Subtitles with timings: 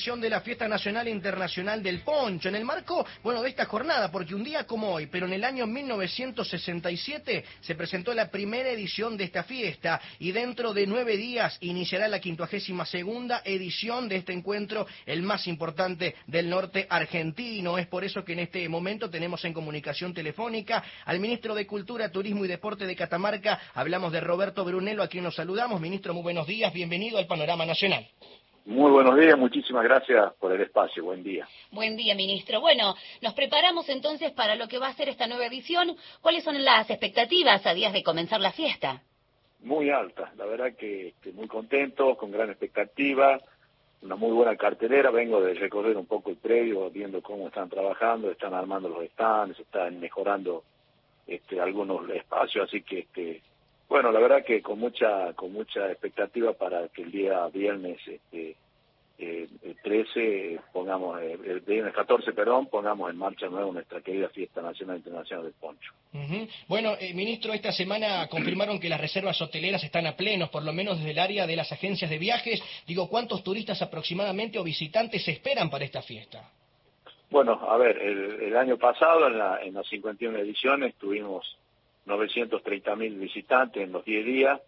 [0.00, 4.10] de la Fiesta Nacional e Internacional del Poncho, en el marco, bueno, de esta jornada,
[4.10, 9.18] porque un día como hoy, pero en el año 1967 se presentó la primera edición
[9.18, 14.32] de esta fiesta y dentro de nueve días iniciará la quincuagésima segunda edición de este
[14.32, 17.76] encuentro, el más importante del norte argentino.
[17.76, 22.10] Es por eso que en este momento tenemos en comunicación telefónica al ministro de Cultura,
[22.10, 23.60] Turismo y Deporte de Catamarca.
[23.74, 25.78] Hablamos de Roberto Brunello, a quien nos saludamos.
[25.78, 28.08] Ministro, muy buenos días, bienvenido al Panorama Nacional.
[28.66, 31.02] Muy buenos días, muchísimas gracias por el espacio.
[31.02, 31.48] Buen día.
[31.72, 32.60] Buen día, ministro.
[32.60, 35.96] Bueno, nos preparamos entonces para lo que va a ser esta nueva edición.
[36.20, 39.02] ¿Cuáles son las expectativas a días de comenzar la fiesta?
[39.60, 43.40] Muy altas, la verdad que muy contento, con gran expectativa,
[44.02, 45.10] una muy buena cartelera.
[45.10, 49.58] Vengo de recorrer un poco el predio, viendo cómo están trabajando, están armando los stands,
[49.58, 50.64] están mejorando
[51.26, 53.42] este, algunos espacios, así que este,
[54.02, 58.56] bueno, la verdad que con mucha con mucha expectativa para que el día viernes este,
[59.18, 64.30] eh, el 13 pongamos eh, el viernes 14 perdón pongamos en marcha nuevo nuestra querida
[64.30, 65.92] fiesta nacional internacional del poncho.
[66.66, 70.72] Bueno eh, ministro esta semana confirmaron que las reservas hoteleras están a plenos por lo
[70.72, 72.62] menos desde el área de las agencias de viajes.
[72.86, 76.50] Digo cuántos turistas aproximadamente o visitantes se esperan para esta fiesta
[77.28, 81.58] bueno a ver el, año pasado en la en las 51 ediciones tuvimos
[82.06, 84.60] 930 mil visitantes en los 10 días.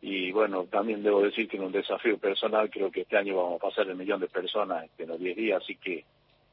[0.00, 3.56] Y bueno, también debo decir que en un desafío personal creo que este año vamos
[3.56, 6.04] a pasar el millón de personas en los 10 días, así que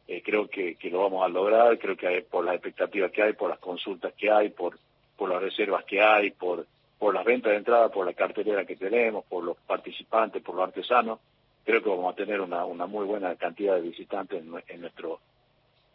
[0.07, 3.21] eh, creo que, que, lo vamos a lograr, creo que hay, por las expectativas que
[3.21, 4.77] hay, por las consultas que hay, por,
[5.17, 6.65] por las reservas que hay, por,
[6.97, 10.65] por las ventas de entrada, por la cartelera que tenemos, por los participantes, por los
[10.65, 11.19] artesanos,
[11.63, 15.19] creo que vamos a tener una, una muy buena cantidad de visitantes en nuestro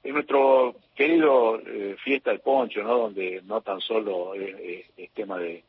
[0.03, 2.99] en nuestro querido eh, fiesta del poncho, ¿no?
[2.99, 5.65] Donde no tan solo es, tema de,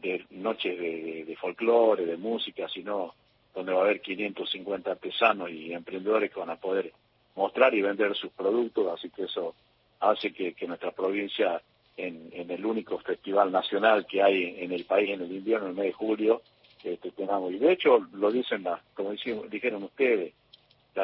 [0.00, 3.14] de noches de, folclore, de música, sino
[3.54, 6.92] donde va a haber 550 artesanos y emprendedores que van a poder
[7.34, 9.54] mostrar y vender sus productos, así que eso
[10.00, 11.60] hace que, que nuestra provincia,
[11.96, 15.70] en, en, el único festival nacional que hay en el país en el invierno, en
[15.70, 16.42] el mes de julio,
[16.82, 20.34] este, tengamos, y de hecho lo dicen, las, como dijeron ustedes,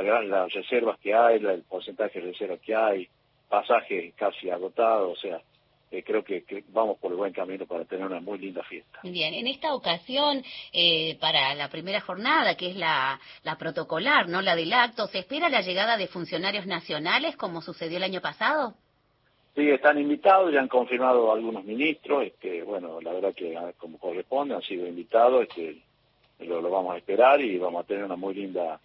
[0.03, 3.09] la, las reservas que hay, el porcentaje de reservas que hay,
[3.49, 5.41] pasajes casi agotados, o sea,
[5.91, 9.01] eh, creo que, vamos por el buen camino para tener una muy linda fiesta.
[9.03, 14.41] Bien, en esta ocasión, eh, para la primera jornada, que es la, la protocolar, no
[14.41, 18.75] la del acto, ¿se espera la llegada de funcionarios nacionales como sucedió el año pasado?
[19.57, 23.99] Sí, están invitados, ya han confirmado algunos ministros, este, bueno, la verdad que ah, como
[23.99, 25.83] corresponde han sido invitados, este,
[26.39, 28.79] lo, lo vamos a esperar y vamos a tener una muy linda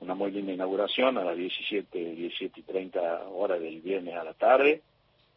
[0.00, 4.34] una muy linda inauguración a las 17, 17 y 30 horas del viernes a la
[4.34, 4.82] tarde.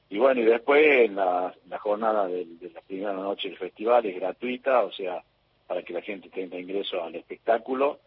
[0.10, 4.84] Y bueno, y después en la, jornada de, la primera noche del festival es gratuita,
[4.84, 5.24] o sea,
[5.68, 8.00] para que la gente tenga ingreso al espectáculo,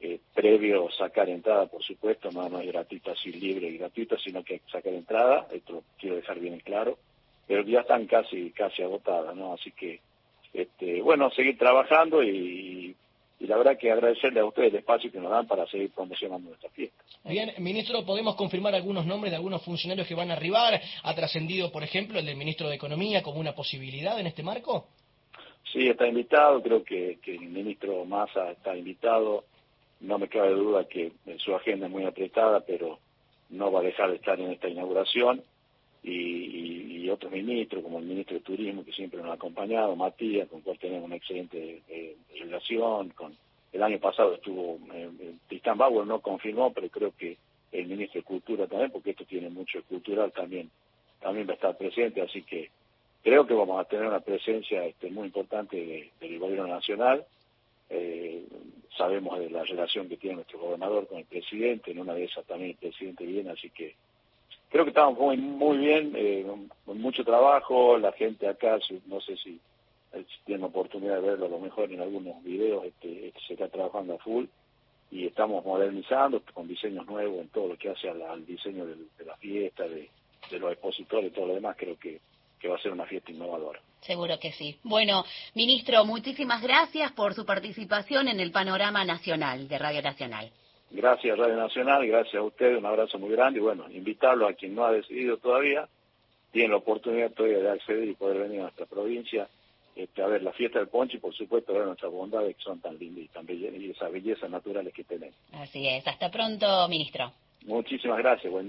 [0.00, 4.42] eh, previo sacar entrada, por supuesto, no, no es gratuita así libre y gratuita, sino
[4.42, 6.96] que hay que sacar entrada, esto quiero dejar bien claro,
[7.46, 9.52] pero ya están casi, casi agotadas, ¿no?
[9.52, 10.00] Así que,
[10.54, 12.59] este, bueno, seguir trabajando y
[13.50, 16.70] y verdad que agradecerle a ustedes el espacio que nos dan para seguir promocionando nuestra
[16.70, 17.02] fiesta.
[17.24, 20.80] Bien, ministro, ¿podemos confirmar algunos nombres de algunos funcionarios que van a arribar?
[21.02, 24.86] ¿Ha trascendido, por ejemplo, el del ministro de Economía como una posibilidad en este marco?
[25.72, 29.44] Sí, está invitado, creo que, el ministro Massa está invitado.
[29.98, 33.00] No me cabe duda que su agenda es muy apretada, pero
[33.48, 35.42] no va a dejar de estar en esta inauguración.
[36.02, 40.60] Y, otros ministros, como el ministro de Turismo, que siempre nos ha acompañado, Matías, con
[40.60, 43.08] cual tenemos una excelente eh, relación.
[43.10, 43.36] con
[43.72, 45.10] El año pasado estuvo, eh,
[45.48, 47.36] Tristán Bauer no confirmó, pero creo que
[47.72, 50.70] el ministro de Cultura también, porque esto tiene mucho cultural también,
[51.20, 52.70] también va a estar presente, así que
[53.22, 57.24] creo que vamos a tener una presencia este, muy importante del gobierno nacional.
[57.88, 58.44] Eh,
[58.96, 62.44] sabemos de la relación que tiene nuestro gobernador con el presidente, en una de esas
[62.46, 63.94] también el presidente viene, así que
[64.70, 66.46] creo que estamos muy, muy bien, eh,
[66.84, 69.60] con mucho trabajo, la gente acá, no sé si,
[70.44, 74.14] tienen oportunidad de verlo a lo mejor en algunos videos, este, este, se está trabajando
[74.14, 74.46] a full
[75.10, 79.36] y estamos modernizando con diseños nuevos en todo lo que hace al, diseño de la
[79.36, 80.08] fiesta, de,
[80.58, 82.20] los expositores y todo lo demás, creo que,
[82.58, 83.80] que va a ser una fiesta innovadora.
[84.00, 84.78] Seguro que sí.
[84.82, 85.24] Bueno,
[85.54, 90.50] ministro, muchísimas gracias por su participación en el panorama nacional de Radio Nacional.
[90.90, 94.74] Gracias Radio Nacional, gracias a ustedes, un abrazo muy grande y bueno, invitarlo a quien
[94.74, 95.88] no ha decidido todavía,
[96.50, 99.48] tiene la oportunidad todavía de acceder y poder venir a nuestra provincia
[99.94, 102.80] este, a ver la fiesta del ponche y por supuesto ver nuestras bondades que son
[102.80, 105.36] tan lindas y, tan y esas bellezas naturales que tenemos.
[105.52, 107.32] Así es, hasta pronto, ministro.
[107.66, 108.68] Muchísimas gracias, buen día.